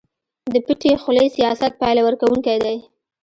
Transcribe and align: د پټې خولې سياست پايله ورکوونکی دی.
د 0.53 0.55
پټې 0.65 0.91
خولې 1.01 1.27
سياست 1.37 1.71
پايله 1.81 2.01
ورکوونکی 2.05 2.57
دی. 2.63 2.77